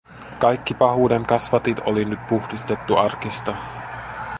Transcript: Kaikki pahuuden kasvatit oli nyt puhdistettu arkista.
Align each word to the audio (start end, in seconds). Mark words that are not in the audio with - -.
Kaikki 0.39 0.73
pahuuden 0.73 1.25
kasvatit 1.25 1.79
oli 1.79 2.05
nyt 2.05 2.27
puhdistettu 2.27 2.97
arkista. 2.97 3.55